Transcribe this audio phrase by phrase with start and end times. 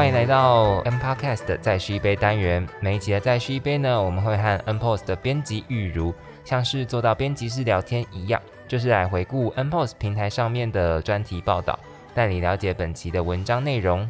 [0.00, 2.66] 欢迎来到 N Podcast 的再续一杯单元。
[2.80, 11.78] 每一集的再续一杯呢，我们会和 N Post 的编辑玉如，像是做到编辑室聊天一样，就是来回顾 N Post 平台上面的专题报道，
[12.14, 14.08] 带你了解本期的文章内容。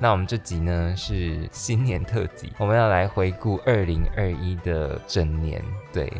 [0.00, 5.62] 那我们这集呢是新年特辑，我们要来回顾二零二一的整年。
[5.92, 6.12] 对，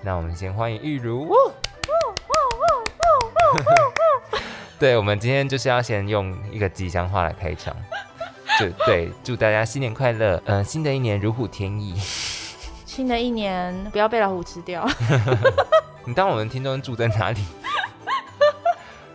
[0.00, 1.28] 那我们先欢迎玉如。
[4.78, 7.76] 对，我们今天就是要先用一个吉祥话来开场，
[8.60, 11.94] 就对，祝大家新年快乐，嗯，新的一年如虎添翼，
[12.84, 14.86] 新的一年不要被老虎吃掉。
[16.04, 17.40] 你当我们听众住在哪里？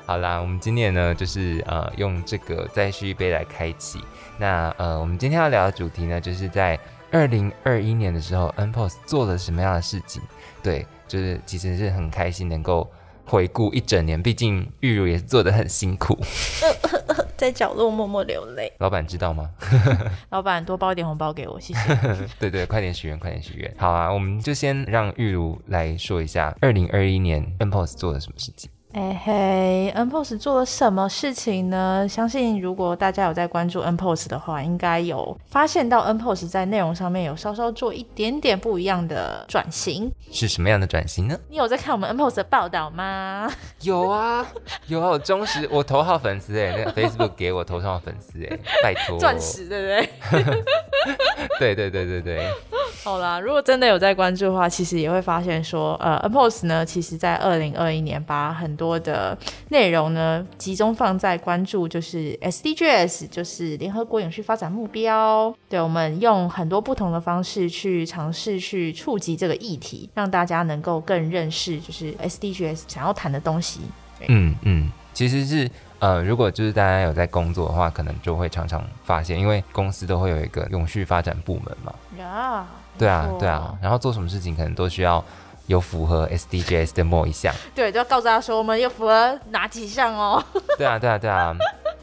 [0.06, 4.02] 好啦，我们今年呢，就是呃，用这个再续一杯来开启。
[4.38, 6.80] 那呃，我们今天要聊的主题呢，就是在
[7.12, 10.22] 二零二一年的时候，N Post 做了什么样的事情？
[10.64, 12.90] 对，就是其实是很开心能够。
[13.30, 16.18] 回顾一整年，毕竟玉茹也是做的很辛苦，
[17.38, 18.72] 在角落默默流泪。
[18.80, 19.50] 老板知道吗？
[20.32, 21.80] 老板多包一点红包给我，谢谢。
[22.40, 23.74] 对对，快点许愿，快点许愿。
[23.78, 28.70] 好啊，我们就先让玉如来说一下，二零二一年 N Post 做了什么事情。
[28.98, 32.08] 哎嘿，N Post 做了什么事情呢？
[32.10, 40.12] 相信如果大家有在关注 N Post 的话，应该有发现到 N Post 在内容上面有稍稍做一点点不一样的转型。
[40.32, 41.38] 是什么样的转型呢？
[41.48, 43.48] 你有在看我们 N Post 的报道吗？
[43.84, 44.44] 有啊，
[44.88, 49.88] 有啊，忠实我头号粉丝哎，那个 Facebook 给我头上的粉丝哎，拜托， 钻石对不
[50.34, 50.64] 对？
[51.60, 52.48] 对对对对对。
[53.04, 59.36] 好啦，如果真的有在关注的话，其实也会发现说，呃，N Post 呢，其实在二零二一年把很多的
[59.70, 65.52] 内容呢集中放在关注，就是 SDGs，就是联合国永续发展目标。
[65.68, 73.80] 对，我们用很多不同的方式去尝试去触及这个议题，让大家能够更认识，就是 SDGs 想要谈的东西。
[74.28, 81.94] 嗯嗯，其实是呃，如果就是大家有在工作的话，可能就会常常发现，因为公司都会有一个永续发展部门嘛。
[82.20, 82.66] 呀。
[82.98, 85.24] 对啊，对啊，然后做什么事情可能都需要
[85.68, 87.54] 有符合 SDGs 的某一项。
[87.76, 90.44] 对，就要告诉他说我们有符合哪几项哦。
[90.78, 91.56] 对啊，对啊，对啊。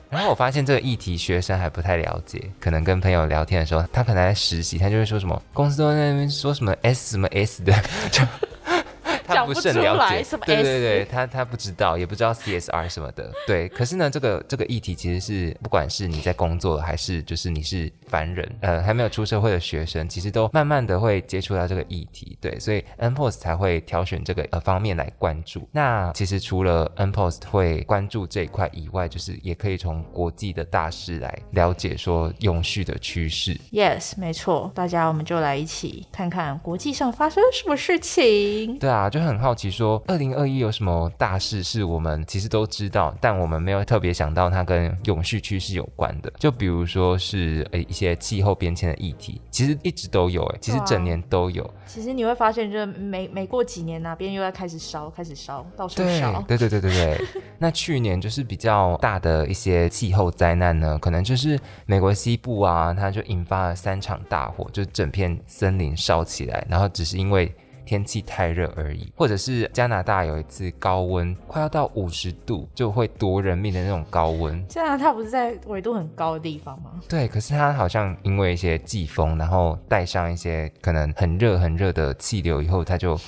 [0.09, 7.75] 然后我发现这个议题学生还不太了解，可能跟朋友聊天的时候，他可能在实习，他就会说什么公司都在那边说什么 S 什么 S 的。
[9.47, 13.69] 他不是很了解，对对对，他他不知道，也不知道 CSR 什么的，对。
[13.69, 22.59] 可是呢，这个这个议题其实是，不管是你在工作，还是就是你是凡人，呃，还没有出社会的学生，其实都慢慢的会接触到这个议题，对。
[22.59, 25.67] 所以 N Post 才会挑选这个呃方面来关注。
[25.73, 33.59] 那其实除了 N Post 会关注这一块以外，就是也可以从国际的大事来了解说永续的趋势。
[33.73, 38.79] Yes，没错，大家我们就来一起看看国际上发生什么事情。
[38.79, 39.09] 对啊。
[39.15, 46.33] 就很好奇，说二零二一有什么大事是我们其实都知道，但我们没有特别想到它跟永续趋势有关的。
[46.39, 51.69] 就比如说是诶一些气候变迁的议题，其实一直都有诶，其实整年都有。
[51.87, 56.43] 其实你会发现，就是每每过几年哪边又要开始烧，开始烧，到处烧。
[56.49, 57.21] 对对对对对。
[57.59, 67.55] 那去年就是比较大的一些气候灾难呢，可能就是美国西部啊，它就引发了三场大火，就整片森林烧起来，然后只是因为。
[67.85, 74.67] 天气太热而已，或者是加拿大有一次高温，快要到五十度就会夺人命的那种高温。
[74.67, 76.93] 加拿大不是在纬度很高的地方吗？
[77.09, 83.19] 对，可是它好像因为一些季风，然后带上一些可能很热很热的气流以后，它就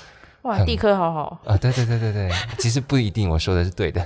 [0.42, 1.56] 哇，地科好好啊！
[1.56, 4.00] 对对对对对，其实不一定，我说的是对的。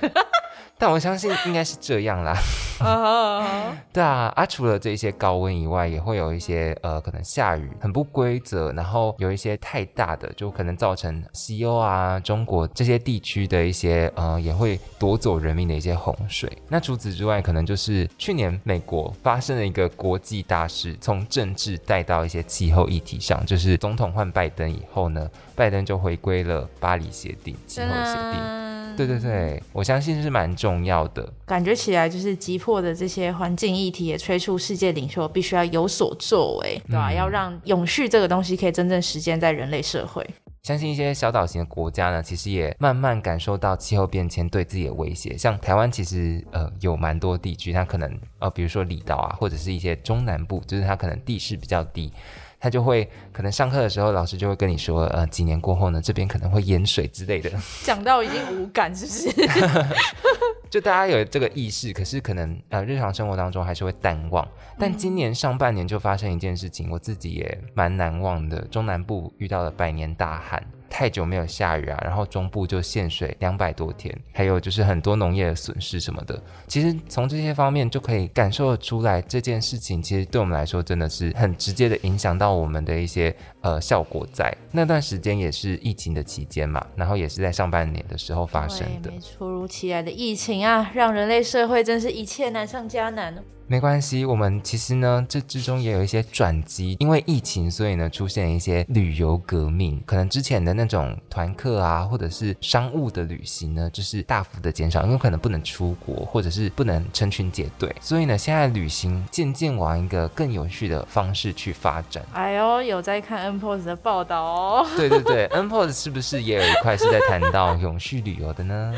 [0.80, 2.34] 但我相信应该是这样啦。
[3.92, 16.50] 对啊，啊，除了这些高温以外，也会有一些呃，可能下雨很不规则，然后有一些太大的，就可能造成西欧啊、中国这些地区的一些呃，也会夺走人民的一些洪水。
[16.68, 28.59] 那除此之外，可能就是去年美国发生了一个国际大事，从政治带到一些气候议题上，就是总统换拜登以后呢，拜登就回归了巴黎协定气候协定。
[28.96, 31.32] 对对对，我相信是蛮重要的。
[31.46, 37.12] 感觉起来就是急迫的这些环境议题，也催促世界领袖必须要有所作为，对吧？
[37.12, 40.28] 要让永续这个东西可以真正实现在人类社会。
[40.62, 45.34] 相信一些小岛型的国家呢，其实也慢慢感受到气候变迁对自己的威胁。
[45.36, 52.12] 像台湾，其实呃有蛮多地区，它可能呃比如说离岛啊，或者是一些中南部，就是它可能地势比较低。
[52.60, 57.50] 他就会可能上课的时候，老师就会跟你说，呃，几年过后呢，这边可能会淹水之类的。
[57.82, 59.48] 讲到已经无感，是不是？
[60.70, 64.46] 就大家有这个意识，可是可能呃日常生活当中还是会淡忘。
[64.78, 68.60] 但今年上半年就发生一件事情，我自己也蛮难忘的。
[68.70, 70.62] 中南部遇到了百年大旱。
[70.90, 76.42] 太久没有下雨啊，然后中部就限水两百多天，还有就是很多农业的损失什么的。
[76.66, 84.26] 其实从这些方面就可以感受得出来，这件事情其实对我们来说真的是很直接的影响到我们的一些呃效果。
[84.32, 89.10] 在那段时间也是疫情的期间嘛，然后也是在上半年的时候发生的。
[89.38, 93.34] 突如其来的疫情啊，让人类社会真是一切难上加难。
[93.70, 96.96] 没关系，我们其实呢，这之中也有一些转机。
[96.98, 100.02] 因为疫情，所以呢，出现一些旅游革命。
[100.04, 107.94] 可能之前的那种团客啊，或者是商务的旅行呢，就是大幅的减少，因为可能不能出国，或者是不能成群结队。
[108.00, 112.26] 所以呢，现在旅行渐渐往一个更有序的方式去发展。
[112.32, 114.86] 哎呦，有在看 N Pose 的报道哦。
[114.96, 118.92] 对对对，N Pose 是不是也有一块是在谈到永续旅游的呢？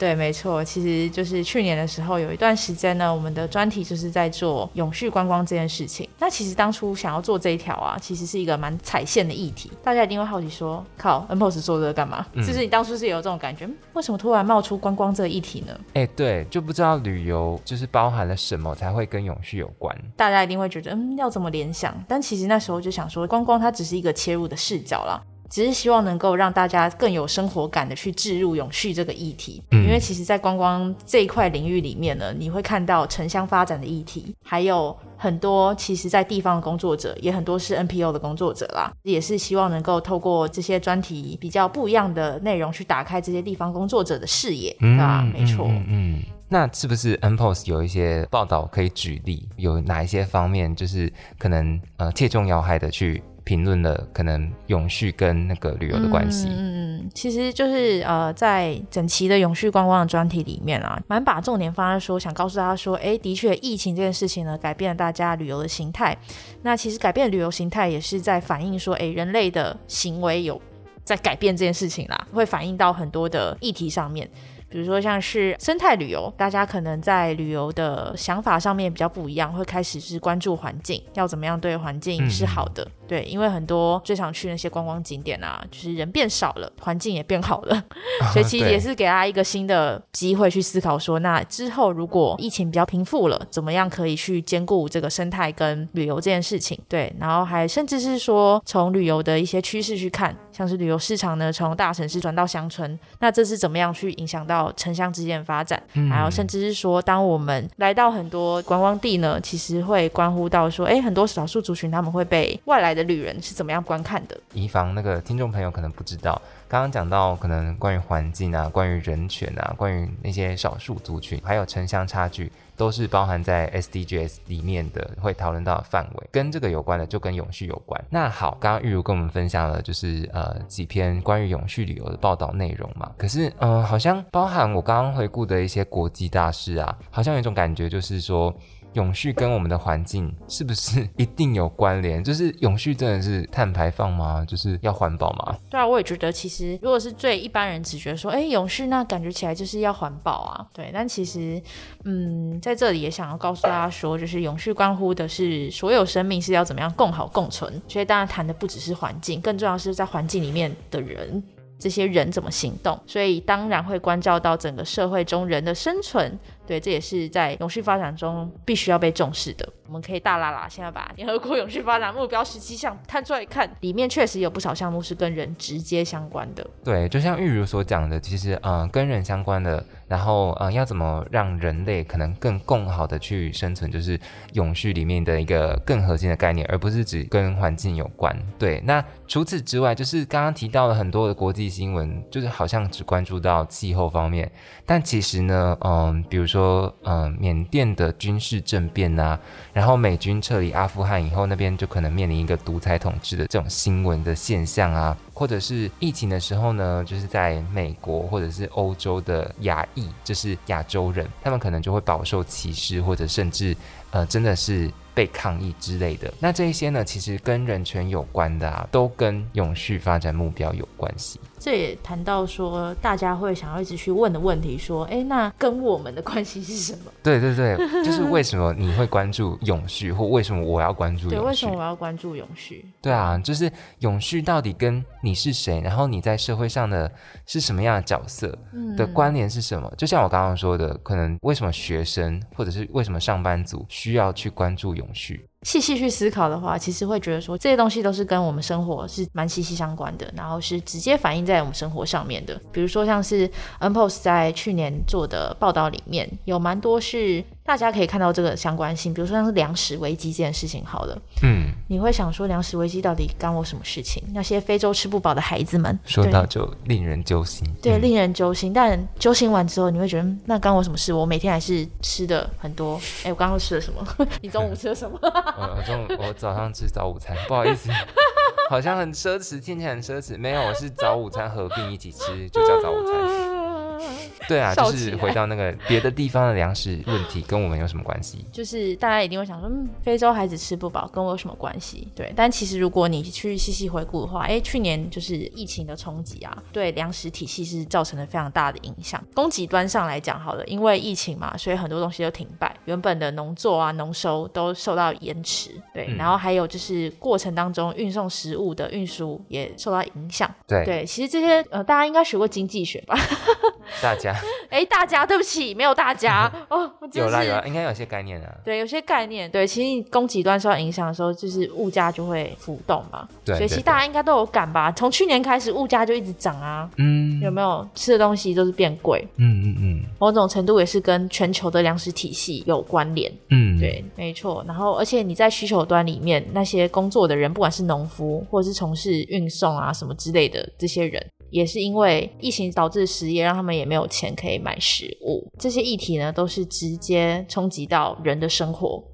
[0.00, 6.08] 对，没错，其实就是去年的时候，有一段时间呢，我们的专题就是在做永续观光这件事情。
[6.18, 9.70] 那其实当初想要做这一条啊，其实是一个蛮踩线的议题。
[9.84, 12.26] 大家一定会好奇说，靠，N Pose 做这个干嘛？
[12.36, 15.78] 就是你当初是有这种感觉，为什么突然冒出观光这个议题呢？
[15.92, 19.94] 哎，对，就不知道旅游就是包含了什么才会跟永续有关。
[20.16, 21.94] 大家一定会觉得，嗯，要怎么联想？
[22.08, 25.20] 但其实那时候就想说，观光它只是一个切入的视角啦。
[25.50, 44.70] 只是希望能够让大家更有生活感的去置入永续这个议题，因为其实，在观光这一块领域里面呢，你会看到城乡发展的议题，还有很多其实，在地方的工作者，也很多是 NPO 的工作者啦，也是希望能够透过这些专题比较不一样的内容，去打开这些地方工作者的视野，
[45.00, 53.20] 啊，没错，嗯，那是不是 NPOS 有一些报道可以举例，有哪一些方面就是可能呃切中要害的去？
[53.44, 56.48] 评论了可能永续跟那个旅游的关系。
[56.50, 66.16] 嗯，其实就是呃，在整期的永续观光的专题里面啊，蛮把重点放在说，想告诉大家说，哎，的确，疫情这件事情呢，改变了大家旅游的形态。
[66.62, 70.60] 那其实改变旅游形态，也是在反映说，哎，人类的行为有
[71.04, 74.28] 在改变这件事情啦，会反映到很多的议题上面。
[74.68, 82.86] 比如说像是生态旅游，大家可能在旅游的想法上面比较不一样，会开始是关注环境，要怎么样对环境是好的。
[83.10, 87.84] 对，因为很多最常去那些观光景点啊，就是人变少了，环境也变好了，
[88.32, 96.78] 所以其实也是给大家一个新的机会去思考说，那之后如果疫情比较平复了，怎么样可以去兼顾这个生态跟旅游这件事情？
[96.88, 105.82] 对，然后还甚至是说从旅游的一些趋势去看，像是旅游市场呢，从大城市转到乡村，那这是怎么样去影响到城乡之间的发展？
[105.94, 112.99] 嗯还有甚至是说，当我们来到很多观光地呢，其实会关乎到说，哎，很多少数族群他们会被外来的。
[113.02, 114.38] 旅人是怎么样观看的？
[114.52, 126.26] 以防那个听众朋友可能不知道，刚刚讲到可能关于环境啊，关于人权啊，关于那些少数族群，还有城乡差距，都是包含在 SDGs 里面的会讨论到的范围。
[126.30, 128.02] 跟这个有关的，就跟永续有关。
[128.10, 133.10] 那好，刚刚玉如跟我们分享了，就是呃几篇关于永续旅游的报道内容嘛。
[133.16, 138.54] 可是呃，好像包含我刚刚回顾的一些国际大事啊，好像有一种感觉，就是说。
[138.94, 142.22] 永续跟我们的环境 是不是一定有关联？
[142.22, 144.44] 就是永续真的是碳排放吗？
[144.46, 145.56] 就是要环保吗？
[145.70, 150.66] 对啊，我也觉得，其实如果是最一般人只觉得说，哎，永续那感觉起来就是要环保啊。
[150.72, 151.62] 对，但其实，
[152.04, 157.80] 嗯，在这里也想要告诉大家说，就是永续关乎的是所有生命是要怎么样共好共存。
[157.86, 161.42] 所以当然谈的不只是环境，更重要是在环境里面的人。
[161.78, 166.38] 这些人怎么行动，所以当然会关照到整个社会中人的生存。
[166.70, 169.68] 对，这也是在永续发展中必须要被重视的。
[169.88, 176.64] 我们可以大啦啦，现在把联合国永续发展目标十七项摊出来看，里面确实有不少项目是跟人直接相关的。
[176.84, 184.16] 对，就像玉如所讲的，其实嗯，跟人相关的，然后嗯，要怎么让人类可能更更好的去生存，就是
[184.52, 188.32] 永续里面的一个更核心的概念，而不是只跟环境有关。
[188.60, 194.48] 对，那除此之外，就是刚刚提到了很多的国际新闻，就是好像只关注到气候方面，
[194.86, 199.38] 但其实呢，嗯，比如说说嗯，缅甸的军事政变呐。
[199.72, 213.76] 然后美军撤离阿富汗以后，那边就可能面临一个独裁统治的这种新闻的现象啊，或者是疫情的时候呢，就是在美国或者是欧洲的亚裔，就是亚洲人，他们可能就会饱受歧视，或者甚至
[214.10, 214.90] 呃，真的是。
[215.12, 221.38] 被抗议之类的，那这一些呢，其实跟人权有关的啊，都跟永续发展目标有关系。
[221.60, 227.12] 这也谈到说，大家会想要一直去问的问题，说，哎，那跟我们的关系是什么？
[227.22, 231.36] 对对对，就是为什么你会关注永续， 或为什么我要关注永续？
[231.36, 232.84] 对，为什么我要关注永续？
[233.02, 237.12] 对啊，就是永续到底跟你是谁，然后你在社会上的
[237.44, 238.56] 是什么样的角色
[238.96, 239.92] 的关联是什么？
[239.98, 245.46] 就像我刚刚说的，可能为什么学生或者是为什么上班族需要去关注永续？
[245.62, 252.58] 细细去思考的话，其实会觉得说这些东西都是跟我们生活是蛮息息相关的，然后是直接反映在我们生活上面的。
[252.72, 253.50] 比如说像是
[253.80, 257.44] npose 在去年做的报道里面有蛮多是。
[257.64, 264.22] 大家可以看到这个相关性，比如说像是粮食危机这件事情，好了，嗯，你会想说粮食危机到底干我什么事情？
[264.34, 268.72] 那些非洲吃不饱的孩子们，说到就令人揪心，对，令人揪心。
[268.72, 271.12] 但揪心完之后，你会觉得那干我什么事？
[271.12, 273.00] 我每天还是吃的很多。
[273.22, 274.04] 哎，我刚刚吃了什么？
[274.42, 275.16] 你中午吃了什么？
[275.22, 277.88] 我中午我早上吃早午餐，不好意思，
[278.68, 280.36] 好像很奢侈，听起来很奢侈。
[280.36, 284.29] 没有，我是早午餐合并一起吃，就叫早午餐。
[284.48, 288.44] 对啊，就是回 到那个别的地方的粮食问题，跟我们有什么关系？
[288.52, 292.08] 就是大家一定会想说，嗯，非洲孩子吃不饱，跟我有什么关系？
[292.14, 299.22] 对，但其实如果你去细细回顾的话，哎，去年就是疫情的冲击啊，对粮食体系是造成了非常大的影响。
[299.34, 305.70] 供给端上来讲，好了，因为疫情嘛，所以很多东西都停摆，原本的农作啊、农收都受到延迟。
[305.94, 310.52] 对，然后还有就是过程当中运送食物的运输也受到影响。
[310.66, 313.16] 对，对，其实这些呃，大家应该学过经济学吧？
[314.02, 314.29] 大家。
[314.68, 316.90] 哎， 大家，对不起，没有大家 哦。
[317.12, 318.54] 有啦有啦，应该有些概念啊。
[318.64, 319.50] 对，有些概念。
[319.50, 323.26] 对，其实供给端受到影响的时候，就是物价就会浮动嘛。
[323.44, 323.56] 对。
[323.56, 324.92] 所以其实大家应该都有感吧？
[324.92, 326.88] 从去年开始，物价就一直涨啊。
[326.96, 327.40] 嗯。
[327.40, 329.26] 有没有吃的东西都是变贵？
[329.36, 330.02] 嗯嗯嗯。
[330.18, 333.32] 某种程度也是跟全球的粮食体系有关联。
[333.48, 333.78] 嗯。
[333.78, 334.64] 对，没错。
[334.66, 341.24] 然后，而且你在需求端里面，那些工作的人，不管是农夫，或者是从事运送啊什么之类的这些人。
[341.50, 345.50] 也是因为疫情导致失业，让他们也没有钱可以买食物。
[345.58, 349.04] 这些议题呢，都是直接冲击到人的生活。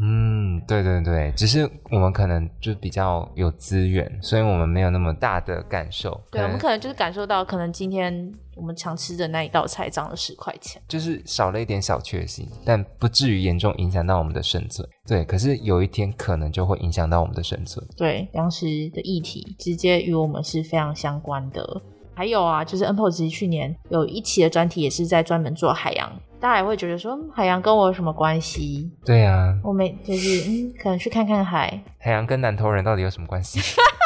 [0.00, 6.20] 嗯，对对对，只是我们可能就比较有资源，所以我们没有那么大的感受。
[6.30, 14.86] 对，我们可能就是感受到，可能今天我们常吃的那一道菜涨了十块钱，就是少了一点小确幸，但不至于严重影响到我们的生存。
[15.06, 17.86] 对，可是有一天可能就会影响到我们的生存。
[17.96, 21.82] 对，粮食的议题直接与我们是非常相关的。
[22.14, 26.10] 还有啊，就是 NPO 其实去年有一期的专题也是在专门做海洋。
[26.40, 28.90] 大家也会觉得说海洋跟我有什么关系？
[29.04, 31.80] 对啊，我没就是嗯，可能去看看海。
[31.98, 33.60] 海洋跟南投人到底有什么关系？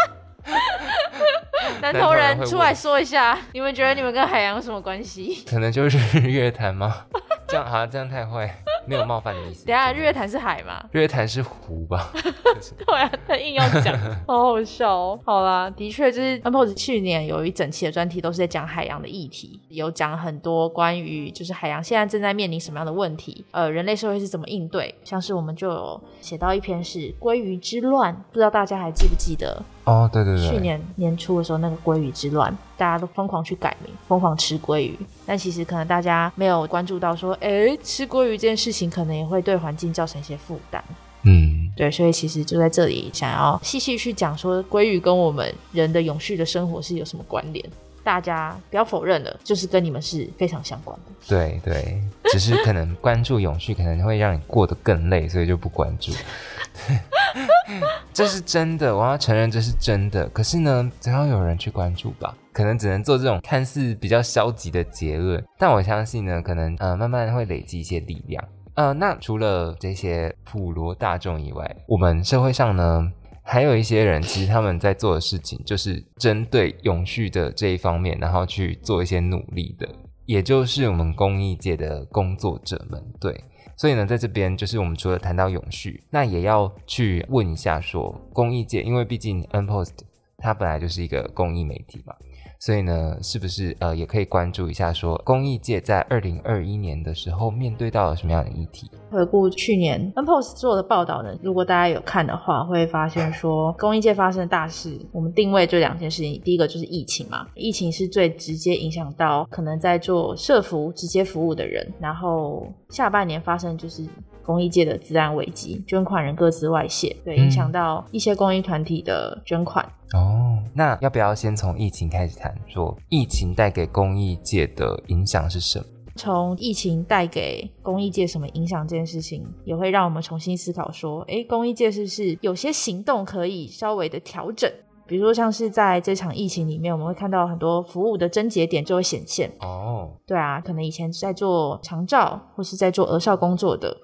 [1.83, 5.43] 南投人出来说一下， 你们觉得你们跟海洋有什么关系？
[5.47, 7.07] 可能就是日月潭吗？
[7.49, 8.63] 这样好像这样太坏。
[8.85, 9.65] 没有冒犯的意思。
[9.65, 10.85] 等下，日月潭是海吗？
[10.91, 12.11] 日月潭是湖吧？
[12.85, 13.97] 对啊，他硬要讲，
[14.27, 15.21] 好好笑哦。
[15.25, 24.93] 好啦，的确就是 n p o s 去年有一整期的专题都是在讲海洋的议题，有讲很多关于就是海洋现在正在面临什么样的问题，呃，人类社会是怎么应对。
[25.05, 29.63] 像是我们就有写到一篇是鲑鱼之乱，不知道大家还记不记得？
[29.85, 34.97] 哦，对对对，去年年初的时候那个鲑鱼之乱，大家都疯狂去改名，疯狂吃鲑鱼。
[35.27, 40.83] 但其实可能大家没有关注到，说，哎，吃鲑鱼这件事情可能也会对环境造成一些负担。
[41.25, 47.65] 嗯，对，所以其实就在这里想要细细去讲，说鲑鱼跟我们人的永续的生活是有什么关联。
[48.05, 51.13] 大家不要否认了，就是跟你们是非常相关的。
[51.29, 56.11] 对对，只是可能关注永续可能会让你过得更累，所以就不关注。
[58.13, 60.29] 这是真的，我要承认这是真的。
[60.29, 62.37] 可是呢，总要有人去关注吧？
[62.53, 68.45] 可能只能做这种看似比较消极的结论，但我相信呢，可能呃慢慢会累积一些力量。
[68.75, 73.13] 呃，那除了这些普罗大众以外，我们社会上呢？
[73.45, 79.89] 还有一些人，其实他们在做的事情，就是针对永续的这一方面，然后去做一些努力的，
[80.27, 83.03] 也就是我们公益界的工作者们。
[83.21, 83.43] 对，
[83.83, 89.95] 所以呢，在这边就是我们除了谈到永续，那也要去问一下，说公益界，因为毕竟 N Post
[90.39, 92.15] 它本来就是一个公益媒体嘛。
[92.65, 98.89] 所以呢，是不是呃也可以关注一下，说公益界在二零二一年的时候面对到了什么样的议题？
[99.11, 114.07] 回顾去年 N Post 做的报道呢，如果大家有看的话，会发现说公益界发生的大事，我们定位就两件事情，第一个就是疫情嘛，疫情是最直接影响到可能在做社服直接服务的人，然后下半年发生就是。
[114.45, 119.85] 公益界的治安危机，捐款人各自外泄，对，影响到一些公益团体的捐款。
[120.15, 120.42] 哦，
[120.75, 122.55] 那要不要先从疫情开始谈？
[122.67, 125.85] 说疫情带给公益界的影响是什么？
[126.17, 134.71] 从疫情带给公益界什么影响这件事情，也会让我们重新思考说，哎，公益界是不是有些行动可以稍微的调整？
[135.07, 139.51] 比如说像是在这场疫情里面，我们会看到很多服务的症结点就会显现。
[139.61, 143.95] 哦，对啊，可能以前在做长照或是在做儿少工作的。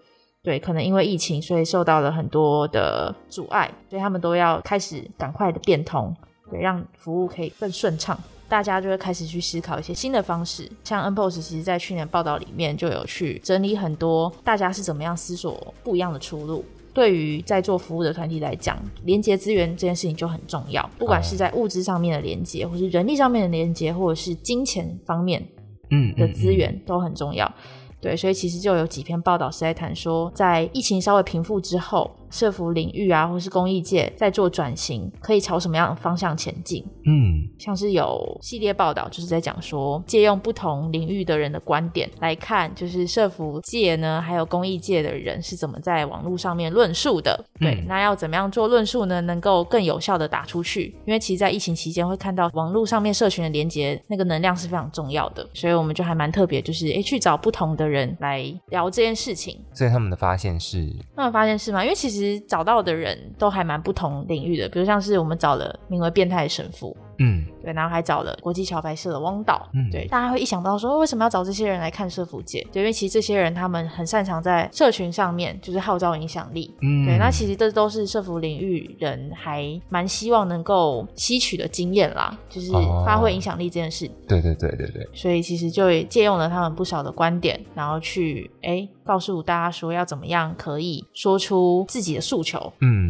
[0.43, 6.15] 对，可能因为疫情，所以受到了很多的阻碍，所以他们都要开始赶快的变通，
[6.51, 8.19] 对，让服务可以更顺畅。
[8.49, 10.67] 大家就会开始去思考一些新的方式。
[10.83, 16.65] 像 N Post 其实在去年报道里面就有去整理很多大家是怎么样思索不一样的出路。
[16.95, 25.47] 对于在做服务的团体来讲，连接资源这件事情就很重要，不管是在物质上面的连接，或是人力上面的连接，或者是金钱方面
[25.91, 27.55] 嗯的资源都很重要。
[28.01, 32.11] 对，所以其实就有几篇报道是在谈说，在疫情稍微平复之后。
[32.31, 36.85] 社服领域啊，或是公益界在做转型，可以朝什么样的方向前进？
[37.07, 47.43] 嗯，像是有系列报道，就是在讲说，借用不同领域的人的观点来看，就是社服界呢，还有公益界的人是怎么在网络上面论述的？
[47.59, 49.21] 对，那要怎么样做论述呢？
[49.23, 50.95] 能够更有效的打出去？
[51.07, 59.59] 因为其实，在疫情期间会看到网络上面社群的连接，那个能量是非常重要的，所以我们就还蛮特别，就是诶，去找不同的人来聊这件事情。
[59.73, 61.83] 所以他们的发现是，他们发现是吗？
[61.83, 62.18] 因为其实。
[62.19, 66.97] 其实找到的人都还蛮不同领域的，比如像是我们找了名为“变态”神父。
[67.19, 72.67] 嗯，对，然后还找了国际桥牌社的汪导，嗯，对，大家会一想到说，为什么要找这些人来看社福界？
[72.73, 82.73] 对，因为其实这些人他们很擅长在社群上面，就是号召影响力，嗯，对，那其实这都是社福领域人还蛮希望能够吸取的经验啦，就是
[83.05, 84.11] 发挥影响力这件事。
[84.27, 85.09] 对对对对对。
[85.13, 92.73] 所以其实就借用了他们不少的观点，然后去哎告诉大家说要怎么样可以说出自己的诉求。
[92.81, 93.08] 嗯嗯，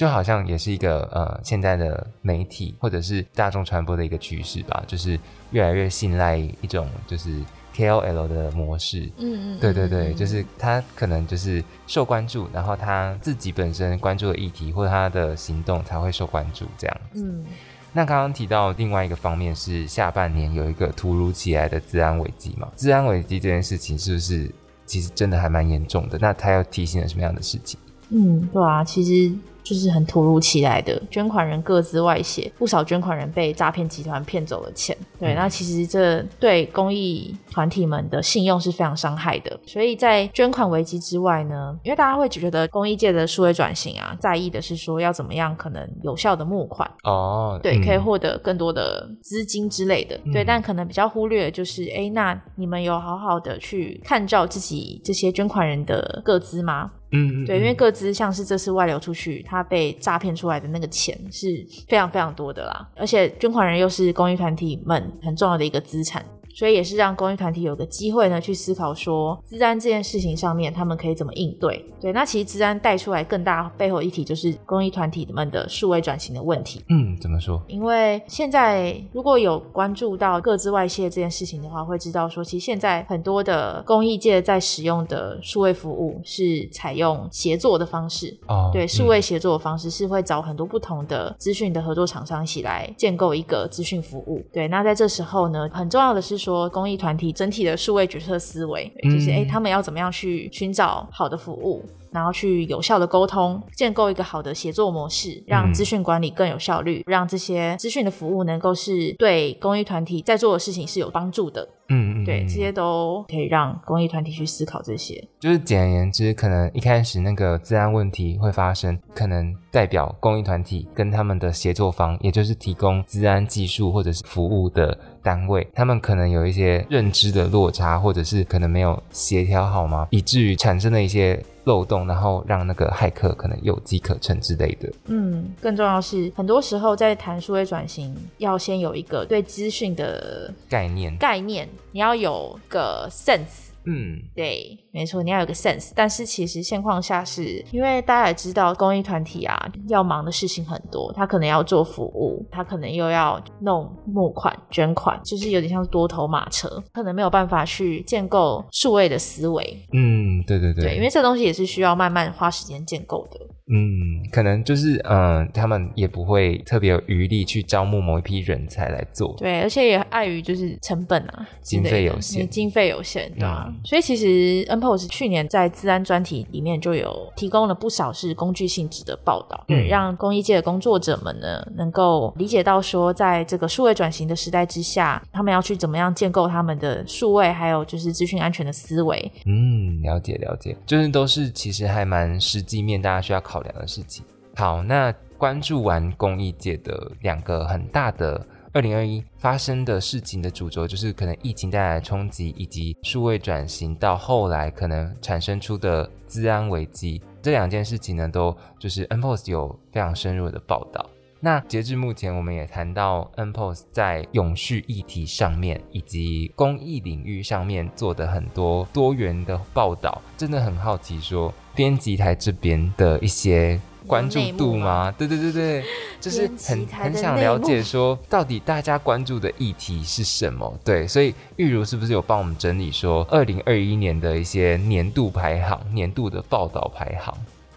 [0.00, 3.22] 就好像也是一个呃现在的媒体或者是。
[3.34, 5.18] 大众传播的一个趋势吧，就是
[5.50, 7.30] 越来越信赖一种就是
[7.74, 9.10] KOL 的模式。
[9.18, 17.24] 嗯嗯，对对对，就是他可能就是受关注，然后他自己本身关注的议题或者他的行动才会受关注这样子。
[17.24, 17.44] 嗯，
[17.92, 22.68] 那刚刚提到另外一个方面是下半年有一个突如其来的治安危机嘛？
[22.76, 24.50] 治安危机这件事情是不是
[24.86, 26.18] 其实真的还蛮严重的？
[26.20, 27.78] 那他要提醒了什么样的事情？
[28.10, 29.34] 嗯，对啊，其实。
[29.62, 34.96] 就是很突如其来的，捐款人各自外泄，不少捐款人被诈骗集团骗走了钱。
[35.18, 39.58] 对，那其实这对公益团体们的信用是非常伤害的。
[39.66, 50.18] 所以在捐款危机之外呢，因为大家会觉得公益界的数位转型啊，在意的是说要怎么样可能有效的募款哦，对，可以获得更多的资金之类的。
[50.32, 56.90] 对，但可能比较忽略就是，哎，那你们有好好的去看照自己这些捐款人的个资吗？
[57.12, 66.24] 嗯，对，因为各资像是这次外流出去，他被诈骗出来的那个钱是非常非常多的啦，而且捐款人又是公益团体们很重要的一个资产。
[66.54, 71.84] 所以也是让公益团体有个机会呢，去思考说，治安这件事情上面，他们可以怎么应对？
[72.00, 76.82] 对，那其实治安带出来更大背后议题，就是公益团体们的数位转型的问题。
[76.88, 77.62] 嗯，怎么说？
[77.68, 88.36] 因为现在如果有关注到各自外泄这件事情的话，会知道说，其实现在很多的公益界在使用的数位服务是采用协作的方式。
[88.48, 94.42] 哦，对，数位协作的方式是会找很多不同的资讯的合作厂商一起来建构一个资讯服务。
[94.52, 96.39] 对，那在这时候呢，很重要的是。
[96.40, 101.84] 说公益团体整体的数位决策思维，就是哎，他们要怎么样去寻找好的服务？
[102.12, 111.68] 然后去有效的沟通，建构一个好的协作模式，让资讯管理更有效率，让这些资讯的服务能够是对公益团体在做的事情是有帮助的。
[111.90, 115.22] 嗯嗯，对，这些都可以让公益团体去思考这些。
[115.38, 130.08] 就是简而言之，可能一开始那个治安问题会发生，可能代表公益团体跟他们的协作方，也就是提供治安技术或者是服务的单位，他们可能有一些认知的落差，或者是可能没有协调好吗？
[130.10, 131.42] 以至于产生了一些。
[131.64, 134.90] 漏洞，然后让那个骇客可能有机可乘之类的。
[135.04, 143.70] 嗯，更重要是，很多时候在谈数位转型，要先有一个对资讯的概念，概念，你要有个 sense。
[143.84, 145.92] 嗯，对，没错，你要有个 sense。
[145.94, 159.76] 但是其实现况下是，因为大家也知道，公益团体啊，要忙的事情很多，他可能要做服务，他可能又要弄募款、捐款，就是有点像多头马车，可能没有办法去建构数位的思维。
[159.92, 163.38] 嗯，对对对，对，因为这东西也是需要慢慢花时间建构的。
[163.72, 169.32] 嗯，可能就是嗯，他们也不会特别有余力去招募某一批人才来做。
[169.38, 173.72] 对，而且也碍于就是成本啊，经费有限，经费有限，对吧？
[173.84, 189.30] 所以其实 NPOS 去年在治安专题里面就有提供了不少是工具性质的报道，对，让公益界的工作者们呢能够理解到说，在这个数位转型的时代之下，他们要去怎么样建构他们的数位还有就是资讯安全的思维。
[189.46, 193.60] 嗯，了解了解，就是都是其实还蛮实际面，大家需要考。
[193.60, 194.24] 量的事情，
[194.56, 198.40] 好，那关注完公益界的两个很大的
[198.72, 211.04] 二零二一发生的事情的主轴，就是可能疫情带来的冲击，以及数位转型到后来可能产生出的治安危机，这两件事情呢，都就是 NPOs 有非常深入的报道。
[211.40, 223.80] 那截至目前，我们也谈到 NPOs 在永续议题上面以及公益领域上面做的很多多元的报道，真的很好奇，说编辑台这边的一些
[224.10, 225.14] 关注度吗？
[225.16, 225.84] 对对对对，
[226.20, 230.72] 就是很很想了解说，到底大家关注的议题是什么？
[230.84, 237.32] 对，所以玉如是不是有帮我们整理说，二零二一年的一些年度排行、年度的报道排行？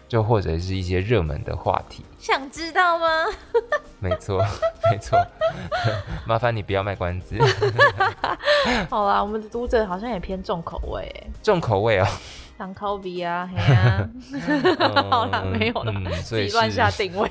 [0.06, 3.06] 就或者是一些热门的话题，想知道吗？
[3.98, 4.38] 没错，
[4.92, 5.18] 没错，
[6.26, 7.36] 麻烦你不要卖关子。
[8.90, 11.10] 好啦，我们的读者好像也偏重口味，
[11.42, 12.06] 重口味哦，
[12.56, 13.48] 当 Kobe 啊，
[15.10, 17.30] 好啦，没有了，自己乱下定位。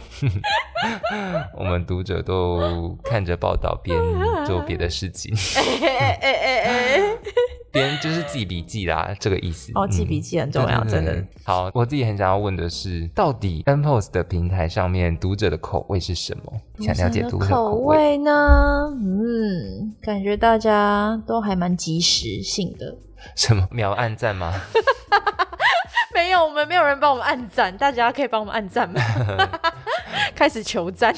[1.57, 3.97] 我们读者都看着报道边
[4.45, 5.33] 做别的事情。
[5.55, 7.17] 哎哎哎哎，
[7.71, 9.71] 边就是记笔记啦，这个意思。
[9.75, 11.23] 哦，记笔记很重要，真的。
[11.45, 16.53] 好，我自己很想要问的是，到底 N Post 的平台上面读者的口味是什么？
[16.79, 18.31] 想了解读者口味呢？
[18.93, 22.97] 嗯，感觉大家都还蛮及时性的。
[23.35, 24.53] 什么秒按赞吗？
[26.13, 29.01] 没有，我们没有人帮我们按赞，大家可以帮我们按赞吗？
[30.35, 31.13] 开始求赞。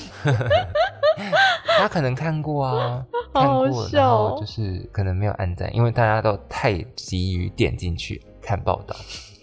[1.78, 8.96] 他可能看过啊， 看过，然后就是可能没有按赞，因为大家都太急于点进去看报道。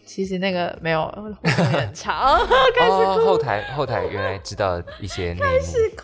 [0.07, 1.11] 其实那个没有
[1.43, 2.39] 很长，
[2.75, 3.25] 开始哭。
[3.25, 6.03] 后台后台原来知道一些，开始哭。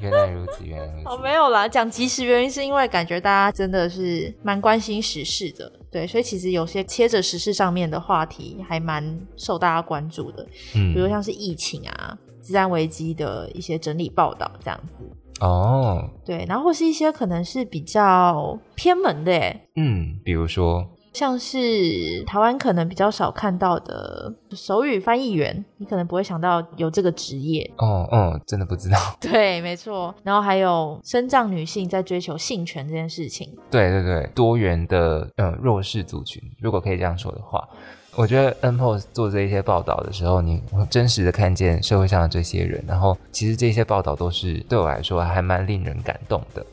[0.00, 1.08] 原来如此，原来如此。
[1.08, 12.18] 哦，没有啦，讲及时原因是因为感觉大家真的是蛮关心时事的，对，所以其实有些切着时事上面的话题还蛮受大家关注的，嗯，比如像是疫情啊。
[12.40, 15.04] 自然危机的一些整理报道，这样子
[15.40, 19.32] 哦，对，然后或是一些可能是比较偏门的，
[19.76, 37.68] 嗯，比如说像是台湾可能比较少看到的手语翻译员，你可能不会想到有这个职业哦，哦，真的不知道， 对，没错，然后还有身障女性在追求性权这件事情，对对对，多元的呃弱势族群，如果可以这样说的话。
[38.14, 46.64] 我觉得 N Post 做这一些报道的时候，你真实的看见社会上的这些人，然后其实这些报道都是对我来说还蛮令人感动的。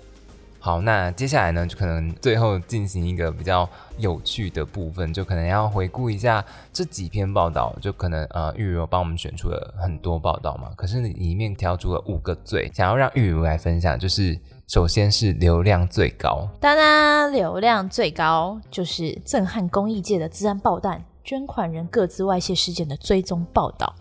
[0.65, 21.05] 好，那接下来呢，就可能最后进行一个比较有趣的部分，就可能要回顾一下这几篇报道，就可能呃玉如帮我们选出了很多报道嘛，可是里面挑出了五个最想要让玉如来分享，就是首先是流量最高，当然流量最高就是震撼公益界的自然爆弹。
[21.23, 23.93] 捐款人各自外泄事件的追踪报道，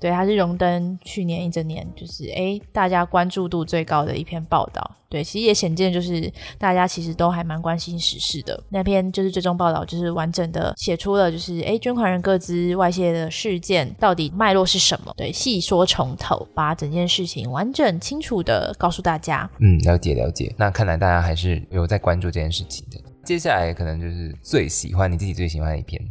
[0.00, 4.90] 对，它是荣登去年一整年就是哎大家关注度最高的一篇报道。
[5.10, 8.62] 对，其实也显见就是大家其实都还蛮关心时事的。
[8.68, 15.14] 那篇就是最终报道，就是完整的写出了就是哎捐款人各自外泄的事件到底脉络是什么？
[15.16, 19.48] 对，细说从头，把整件事情完整清楚的告诉大家。
[19.60, 20.54] 嗯，了解了解。
[20.58, 23.00] 那看来大家还是有在关注这件事情的。
[23.28, 26.02] 接下来可能就是最喜欢你自己最喜欢的一篇，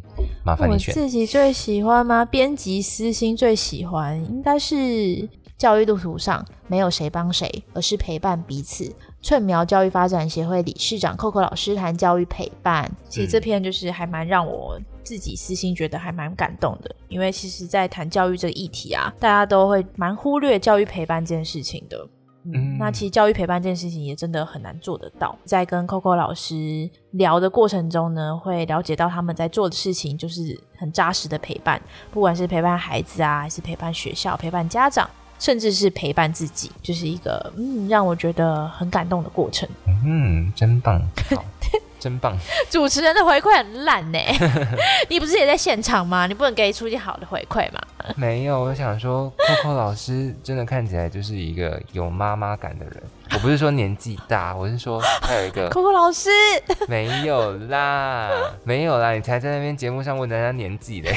[0.46, 0.94] 麻烦你选。
[0.94, 2.24] 自己最喜欢吗？
[2.24, 5.28] 编辑私心最喜欢应该是
[5.58, 8.96] 教育路途上没有谁帮谁，而是陪伴彼此。
[9.20, 22.08] 寸苗教育发展协会理事长 Coco 老师谈教育陪伴，其实这篇就是还蛮让我自己私心觉得还蛮感动的，因为其实，在谈教育这个议题啊，大家都会蛮忽略教育陪伴这件事情的。
[22.54, 25.38] 嗯，那其实教育陪伴这件事情也真的很难做得到。
[25.44, 31.82] 在跟 Coco 老师聊的过程中呢，会了解到他们在做的事情就是很扎实的陪伴，
[32.12, 39.68] 不管是陪伴孩子啊，还是陪伴学校、陪伴家长，甚至是陪伴自己，就是一个嗯让我觉得很感动的过程。
[40.06, 41.02] 嗯，真棒。
[42.00, 42.38] 真棒！
[42.70, 44.20] 主持人的回馈很烂呢，
[45.10, 46.28] 你不是也在现场吗？
[46.28, 47.82] 你不能给出一些好的回馈吗？
[48.16, 53.04] 没有，我想说，Coco 老师真的看起来就是一个有妈妈感的人。
[53.34, 56.30] 我不是说年纪大，我是说他有一个 Coco 老师
[56.88, 58.30] 没有啦，
[58.64, 61.16] 没有啦，你才在那边节目上问人家年纪嘞，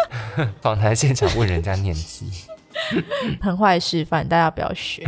[0.60, 2.28] 访谈现场问人家年纪，
[3.40, 5.06] 很坏示范，大家不要学。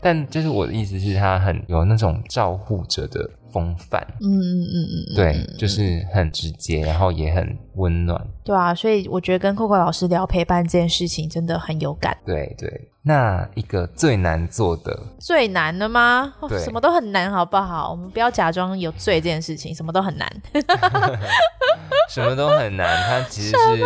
[0.00, 3.28] 但就是我的意思是，他很有那种照护者的。
[3.52, 12.16] 风范，嗯嗯嗯嗯，对，就是很直接，然后也很温暖，对啊，所以我觉得跟 Coco 老师聊陪伴这件事情真的很有感。
[12.24, 16.32] 对对，那一个最难做的，最难的吗？
[16.64, 17.90] 什么都很难，好不好？
[17.90, 20.28] 我们不要假装有罪这件事情，什么都很难，
[22.10, 23.02] 什么都很难。
[23.08, 23.84] 他其实是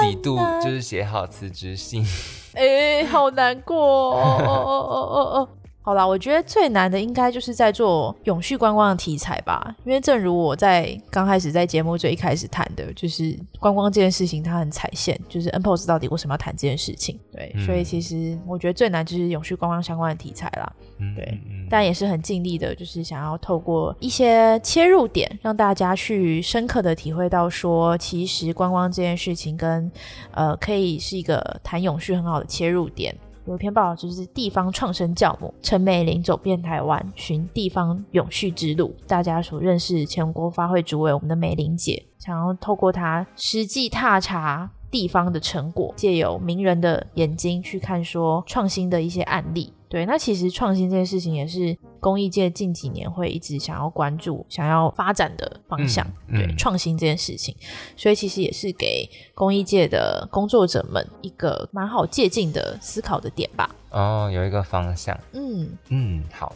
[0.00, 2.04] 几度就是写好辞职信，
[2.54, 3.76] 哎，好难过
[4.14, 5.48] 哦哦哦哦哦。
[5.88, 17.18] 好啦，我觉得最难的应该就是在做永续观光的题材吧，因为正如我在刚开始在节目最一开始谈的，就是观光这件事情它很踩线，就是 N P O S 到底为什么要谈这件事情？
[17.32, 20.70] 对，所以其实我觉得最难就是永续观光相关的题材啦。
[21.16, 29.90] 对，但也是很尽力的，就是想要透过一些切入点，让大家去深刻的体会到说，其实观光这件事情跟
[30.32, 33.16] 呃可以是一个谈永续很好的切入点。
[33.48, 38.94] 有一篇报道，就是地方创生教母陈美玲走遍台湾，寻地方永续之路。
[39.06, 49.72] 大家所认识全国发会主委我们的美玲姐，想要透过她实际踏查地方的成果，借由名人的眼睛去看说创新的一些案例。
[49.88, 56.06] 对，那其实创新这件事情也是公益界近几年会一直想要关注、想要发展的方向。
[56.30, 57.56] 对，创新这件事情，
[57.96, 63.74] 所以其实也是给公益界的工作者们一个蛮好借鉴的思考的点吧。
[63.90, 65.18] 哦，有一个方向。
[65.32, 66.54] 嗯嗯，好。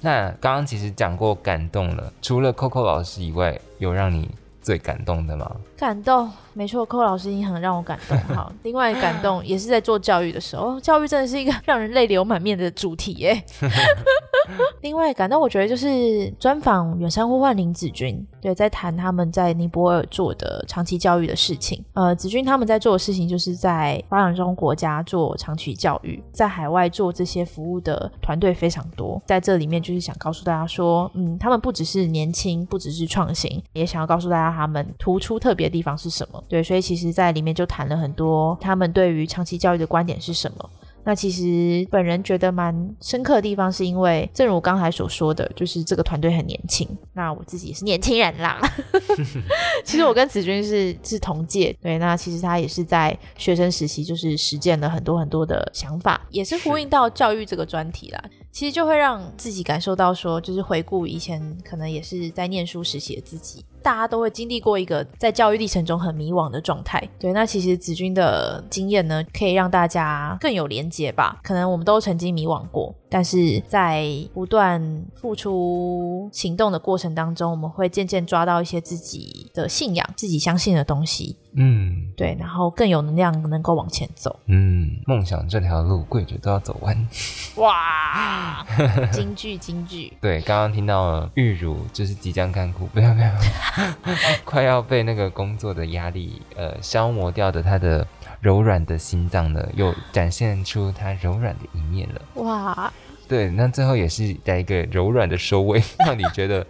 [0.00, 4.28] 那刚刚其实讲过感动了，除了 Coco 老师以外，有让你
[4.62, 5.50] 最感动的吗？
[5.76, 6.30] 感动。
[6.54, 8.52] 没错，寇老师已经很让我感动 好。
[8.62, 13.42] 另外感动也是在做教育的时候，教育真的是一个让人泪流满面的主题耶。
[14.82, 21.82] 另外感动，我觉得就是专访远山呼唤林子君，对，在谈他们在尼泊尔做的长期教育的事情。
[21.94, 29.22] 呃，子君他们在做的事情就是在发展中国家做长期教育，在海外做这些服务的团队非常多。
[29.24, 36.42] 在这里面就是想告诉大家说，嗯，他们不只是年轻，不只是创新，也想要告诉大家他们突出特别的地方是什么。
[36.48, 40.70] 对，所以其实，在里面就谈了很多他们对于长期教育的观点是什么。
[41.04, 46.88] 那其实本人觉得蛮深刻的地方，是因为正如我刚才所说的，就是这个团队很年轻。
[47.12, 48.60] 那我自己也是年轻人啦。
[49.84, 51.98] 其实我跟子君是是同届，对。
[51.98, 58.24] 那其实他也是在学生时期，就是实践了很多很多的想法，也是呼应到教育这个专题啦。
[58.52, 63.64] 其实就会让自己感受到说，就是回顾以前可能也是在念书时期的自己。
[63.82, 67.32] 大家都会经历过一个在教育历程中很迷惘的状态，对。
[67.32, 71.40] 那其实子君的经验呢，可以让大家更有连接吧。
[71.42, 81.36] 可能我们都曾经迷惘过，但是在不断付出行动的过程当中，我们会渐渐抓到一些自己的信仰、自己相信的东西。
[81.54, 84.34] 嗯，对，然后更有能量，能够往前走。
[84.46, 87.08] 嗯，梦想这条路跪着都要走完。
[87.56, 88.66] 哇，
[89.12, 90.16] 京剧京剧。
[90.18, 93.30] 对，刚刚听到了玉茹就是即将干枯，不要不要，
[94.44, 98.06] 快要被那个工作的压力呃消磨掉的，他的
[98.40, 102.22] 柔软的心脏呢，又展现出他柔软的一面了。
[102.42, 102.92] 哇，
[103.28, 106.66] 对，那最后也是在一个柔软的收尾，让你觉得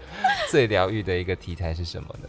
[0.51, 2.29] 最疗愈的一个题材是什么呢？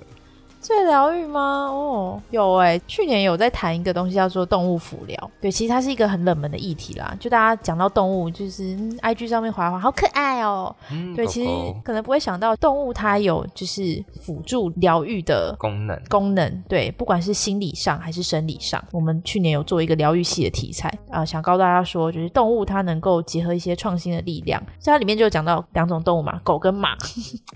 [0.63, 1.67] 最疗愈吗？
[1.69, 5.31] 哦，有哎，去年有在谈一个东西叫做动物辅疗。
[5.41, 7.13] 对，其实它是一个很冷门的议题啦。
[7.19, 10.73] 就大家讲到动物，就是 I G 上面滑滑，好可爱哦。
[10.89, 11.49] 嗯，对，其实
[11.83, 16.01] 可能不会想到动物它有就是辅助疗愈的功能。
[16.07, 24.63] 功能对，不管是心理上还是生理上，我们去年有做一个疗愈系的题材啊，想告诉大家说，就是动物它能够结合一些创新的力量。
[24.79, 26.95] 在它里面就有讲到两种动物嘛，狗跟马。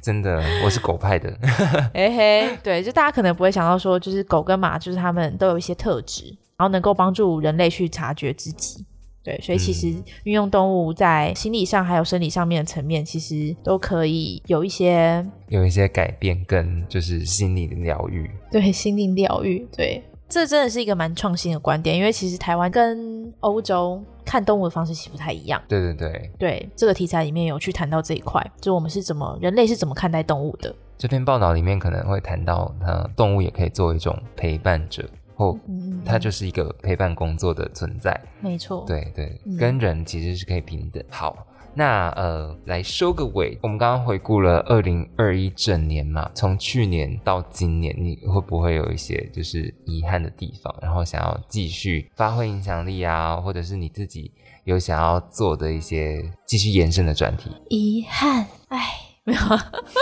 [0.01, 1.33] 真的，我是狗派的。
[1.95, 2.96] 嘿嘿，对，就。
[2.97, 8.83] 大家可能不会想到说，就是狗跟马，就是它们都有一些特质，然后能够帮助人类去察觉自己。
[9.23, 9.89] 对，所以其实
[10.23, 18.27] 运用动物在心理上还有生理上面的层面，其实都可以有一些有一些改变，跟就是心理的疗愈。
[18.49, 19.67] 对，心灵疗愈。
[19.77, 25.62] 对，这真的是一个蛮创新的观点，因为其实台湾跟欧洲看动物的方式其实不太一样。
[25.67, 30.75] 对对对，对，这个题材里面有去谈到这一块，就我们是怎么人类是怎么看待动物的。
[30.97, 35.55] 这篇报道里面可能会谈到，它动物也可以作为一种陪伴者，或
[36.03, 38.19] 它就是一个陪伴工作的存在。
[38.41, 41.03] 没错，对对，跟人其实是可以平等。
[41.12, 43.60] 好，那呃，来收个尾。
[43.62, 50.75] 我们刚刚回顾了二零二一整年嘛，从去年到今年，你会不会有一些就是遗憾的地方？
[50.81, 54.31] 然后想要继续发挥影响力啊，或者是你自己
[54.63, 57.51] 有想要做的一些继续延伸的专题？
[57.69, 59.06] 遗憾，哎。
[59.27, 59.39] 没有，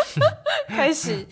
[0.70, 1.26] 开始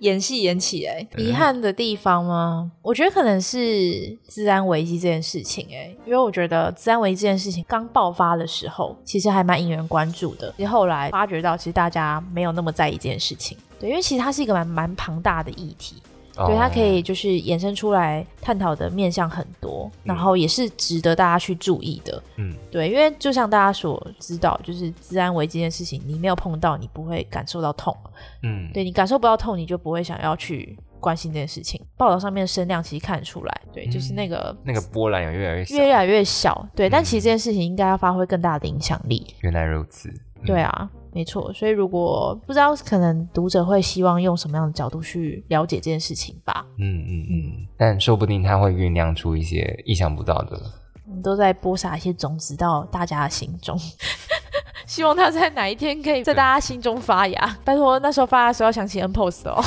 [0.00, 1.06] 演戏演起来。
[1.16, 2.70] 遗憾的地方吗？
[2.82, 5.66] 我觉得可能是治安危机这件事情。
[5.72, 10.52] 哎，因为我觉得治安危机这件事情刚爆发的时候，其实还蛮引人关注的。
[10.58, 13.56] 其实后来发觉到，其实大家没有那么在意这件事情。
[13.80, 15.96] 对，因为其实它是一个蛮蛮庞大的议题。
[16.36, 22.22] 对，它可以就是衍生出来探讨的面向很多，然后也是值得大家去注意的。
[22.36, 27.96] 嗯，对，因为就像大家所知道，就是治安危机这件事情，你没有碰到，你不会感受到痛。
[28.42, 30.78] 嗯，对你感受不到痛，你就不会想要去。
[30.98, 31.80] 关心这件事情。
[31.96, 36.88] 报道上面的声量其实看得出来，对，就是那个那个波澜有越来越小，越来越小，对。
[36.88, 39.24] 但其实这件事情应该要发挥更大的影响力。
[39.42, 40.12] 原来如此，
[40.44, 41.50] 对啊，没错。
[41.54, 46.66] 所以如果不知道，可能读者会希望用什么样的角度去了解这件事情吧。
[46.78, 47.66] 嗯嗯嗯。
[47.74, 50.60] 但说不定他会酝酿出一些意想不到的。
[51.08, 53.80] 我们都在播撒一些种子到大家的心中。
[54.84, 57.56] 希望他在哪一天可以在大家心中发芽。
[57.64, 59.56] 拜托，那时候发芽的时候要想起 N Post 哦。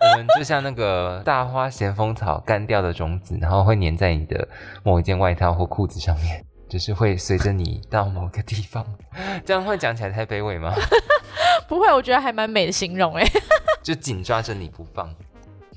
[0.00, 4.48] 我们就像那个大花咸丰草干掉的种子，然后会粘在你的
[4.82, 8.84] 某一件外套或裤子上面，就是会随着你到某个地方。
[9.44, 10.72] 这样会讲起来太卑微吗？
[11.68, 13.24] 不会，我觉得还蛮美的形容哎。
[13.82, 15.14] 就紧抓着你不放。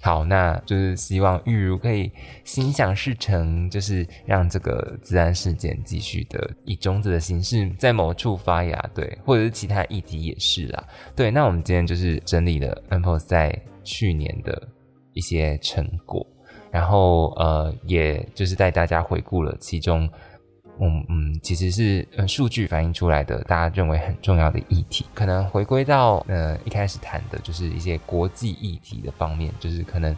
[0.03, 2.11] 好，那就是希望玉如可以
[2.43, 10.83] 心想事成，就是让这个自然事件继续的以种子的形式在某处发芽，对，或者是其他议题也是啦，
[11.15, 11.29] 对。
[11.29, 14.67] 那我们今天就是整理了 e 在去年的
[15.13, 16.25] 一些成果，
[16.71, 20.09] 然后呃，也就是带大家回顾了其中。
[20.83, 30.15] 嗯嗯，其实是呃数据反映出来的，大家认为很重要的议题，可能回归到呃一开始谈的就是一些国际议题的方面，就是可能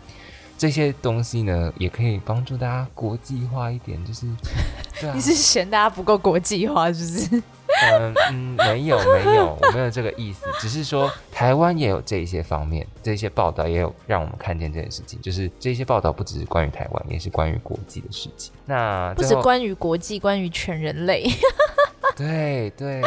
[0.58, 4.26] 这些东西呢也可以帮助大家国际化一点，就是
[5.14, 7.44] 你是嫌大家不够国际化，是不是？
[7.92, 18.54] 嗯嗯，没有没有，我没有这个意思，只是说台湾也有这些方面，这些报道也有让我们看见这件事情，就是这些报道不只是关于台湾，也是关于国际的事情。
[18.66, 21.28] 那不是关于国际，关于全人类。
[22.16, 23.02] 对对，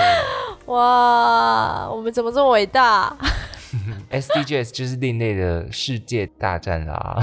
[0.66, 3.16] 哇，我们怎么这么伟大
[4.10, 7.16] ？SDGs 就是另类的世界大战啦，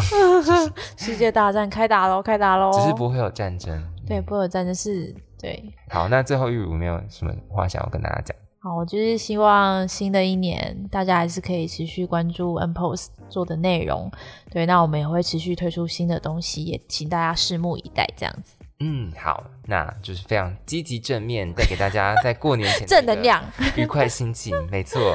[0.96, 2.72] 世界大战开打喽，开打喽！
[2.72, 5.14] 只是不会有战争，对，不会有战争是。
[5.44, 8.34] 对，好，那最后玉如没有什么话想要跟大家讲。
[8.60, 14.10] 好，我就是希望新的一年大家还是可以持续关注 N Post 做的内容。
[14.50, 18.08] 对，那我们也会持续推出新的东西，也请大家拭目以待。
[18.16, 18.56] 这样子。
[18.80, 23.44] 嗯，好，那就是非常积极正面，带给大家在过年前正能量、
[23.76, 24.56] 愉快心情。
[24.72, 25.14] 没错，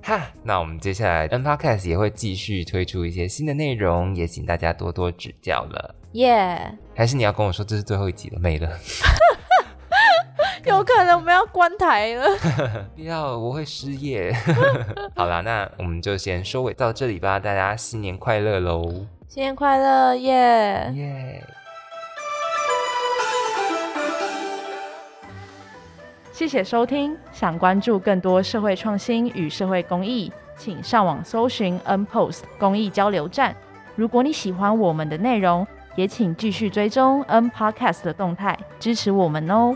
[0.00, 5.92] 哈，那我们接下来 N Podcast 也会继续推出一些新的内容，也请大家多多指教了。
[6.12, 8.70] 耶，还是你要跟我说这是最后一集了，没了。
[10.66, 12.26] 有可能我们要关台了，
[12.96, 14.34] 不 要，我会失业。
[15.14, 19.06] 好啦，那我们就先收尾到这里吧，大家新年快乐喽！
[19.28, 21.44] 新年快乐，耶耶！
[26.32, 33.54] 谢谢收听，想关注更多社会创新与社会公益，请上网搜寻 N Post 公益交流站。
[33.94, 39.74] 如果你喜欢我们的内容，也请继续追踪 N Podcast 的动态，支持我们哦。